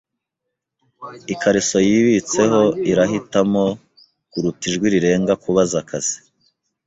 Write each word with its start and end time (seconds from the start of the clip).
Ikariso 1.33 1.77
yibitseho 1.89 2.61
irahitamo 2.91 3.63
kuruta 4.31 4.63
ijwi 4.69 4.87
rirenga 4.93 5.33
kubaza 5.43 5.75
akazi. 5.83 6.17